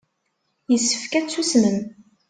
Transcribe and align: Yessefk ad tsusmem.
Yessefk 0.71 1.11
ad 1.19 1.25
tsusmem. 1.27 1.79